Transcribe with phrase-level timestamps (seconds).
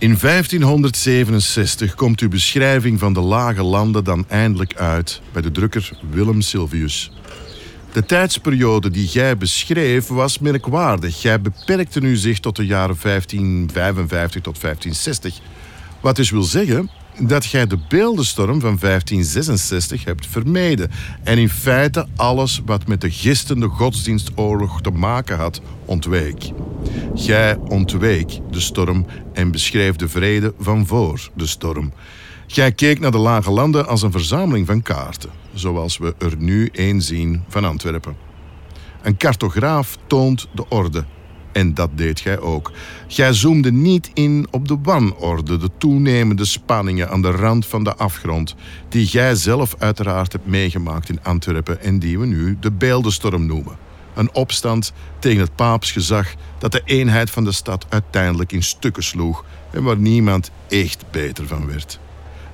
[0.00, 5.90] In 1567 komt uw beschrijving van de lage landen dan eindelijk uit bij de drukker
[6.10, 7.12] Willem Sylvius.
[7.92, 11.22] De tijdsperiode die jij beschreef was merkwaardig.
[11.22, 15.40] Jij beperkte u zich tot de jaren 1555 tot 1560.
[16.00, 16.90] Wat dus wil zeggen
[17.20, 20.90] dat jij de beeldenstorm van 1566 hebt vermeden
[21.22, 26.50] en in feite alles wat met de gistende godsdienstoorlog te maken had ontweek.
[27.14, 31.92] Jij ontweek de storm en beschreef de vrede van voor de storm.
[32.46, 36.68] Jij keek naar de lage landen als een verzameling van kaarten, zoals we er nu
[36.72, 38.16] één zien van Antwerpen.
[39.02, 41.04] Een cartograaf toont de orde
[41.52, 42.72] en dat deed gij ook.
[43.06, 47.96] Gij zoomde niet in op de wanorde, de toenemende spanningen aan de rand van de
[47.96, 48.54] afgrond,
[48.88, 53.76] die gij zelf uiteraard hebt meegemaakt in Antwerpen en die we nu de beeldenstorm noemen.
[54.14, 59.44] Een opstand tegen het paapsgezag dat de eenheid van de stad uiteindelijk in stukken sloeg
[59.70, 61.98] en waar niemand echt beter van werd.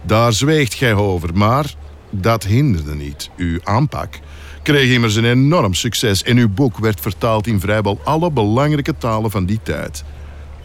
[0.02, 1.74] Daar zweegt gij over, maar
[2.20, 4.20] dat hinderde niet uw aanpak
[4.64, 9.30] kreeg immers een enorm succes en uw boek werd vertaald in vrijwel alle belangrijke talen
[9.30, 10.04] van die tijd.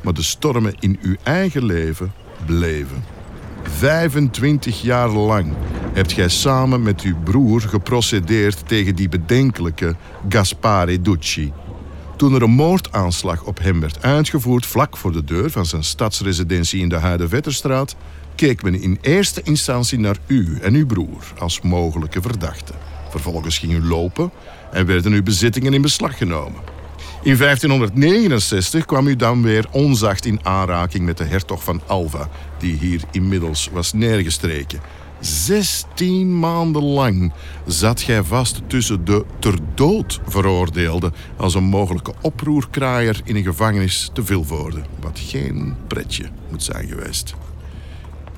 [0.02, 2.14] Maar de stormen in uw eigen leven
[2.46, 3.04] bleven.
[3.64, 5.54] 25 jaar lang
[5.94, 9.96] hebt gij samen met uw broer geprocedeerd tegen die bedenkelijke
[10.30, 11.52] Gaspare Ducci.
[12.18, 16.82] Toen er een moordaanslag op hem werd uitgevoerd vlak voor de deur van zijn stadsresidentie
[16.82, 17.96] in de Huidenvetterstraat,
[18.40, 22.76] keek men in eerste instantie naar u en uw broer als mogelijke verdachten.
[23.10, 24.32] Vervolgens ging u lopen
[24.72, 26.62] en werden uw bezittingen in beslag genomen.
[27.24, 32.78] In 1569 kwam u dan weer onzacht in aanraking met de hertog van Alva, die
[32.78, 34.80] hier inmiddels was neergestreken.
[35.20, 37.34] Zestien maanden lang
[37.66, 44.10] zat gij vast tussen de ter dood veroordeelden als een mogelijke oproerkraaier in een gevangenis
[44.14, 47.36] te Vilvoorde, wat geen pretje moet zijn geweest.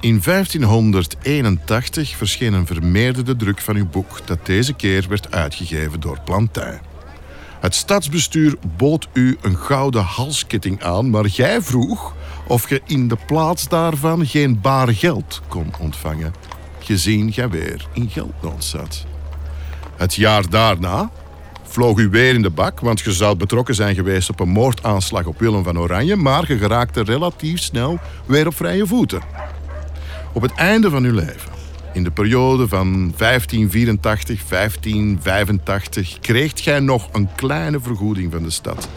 [0.01, 6.19] In 1581 verscheen een vermeerderde druk van uw boek dat deze keer werd uitgegeven door
[6.25, 6.81] Plantijn.
[7.59, 12.15] Het stadsbestuur bood u een gouden halsketting aan, maar jij vroeg
[12.47, 16.33] of je in de plaats daarvan geen baar geld kon ontvangen,
[16.79, 19.05] gezien jij weer in geldnood zat.
[19.95, 21.11] Het jaar daarna
[21.63, 25.25] vloog u weer in de bak, want je zou betrokken zijn geweest op een moordaanslag
[25.25, 29.21] op Willem van Oranje, maar je geraakte relatief snel weer op vrije voeten.
[30.33, 31.51] Op het einde van uw leven,
[31.93, 38.89] in de periode van 1584, 1585, kreeg gij nog een kleine vergoeding van de stad.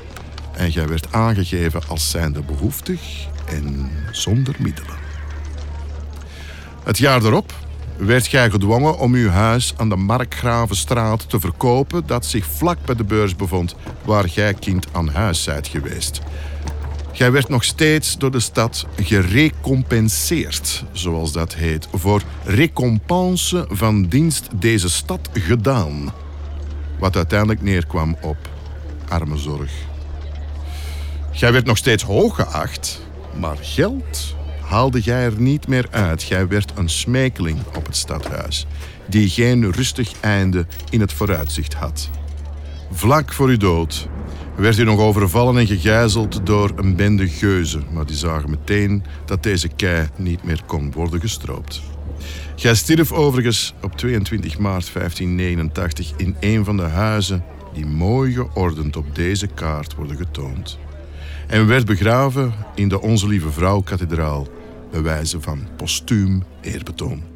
[0.57, 4.97] En jij werd aangegeven als zijnde behoeftig en zonder middelen.
[6.85, 7.55] Het jaar daarop
[7.97, 12.95] werd gij gedwongen om uw huis aan de Markgravenstraat te verkopen dat zich vlak bij
[12.95, 13.75] de beurs bevond
[14.05, 16.21] waar gij kind aan huis zijt geweest.
[17.15, 24.49] Jij werd nog steeds door de stad gerecompenseerd, zoals dat heet, voor recompense van dienst
[24.55, 26.13] deze stad gedaan.
[26.99, 28.37] Wat uiteindelijk neerkwam op
[29.09, 29.73] armenzorg.
[31.31, 33.01] Jij werd nog steeds hoog geacht,
[33.39, 36.23] maar geld haalde jij er niet meer uit.
[36.23, 38.67] Jij werd een smekeling op het stadhuis,
[39.07, 42.09] die geen rustig einde in het vooruitzicht had.
[42.93, 44.09] Vlak voor uw dood
[44.57, 49.43] werd u nog overvallen en gegijzeld door een bende geuzen, maar die zagen meteen dat
[49.43, 51.83] deze kei niet meer kon worden gestroopt.
[52.57, 58.97] Gij stierf overigens op 22 maart 1589 in een van de huizen die mooi geordend
[58.97, 60.79] op deze kaart worden getoond.
[61.47, 64.49] En werd begraven in de Onze Lieve Vrouw kathedraal
[64.91, 67.34] bij wijze van postuum eerbetoon.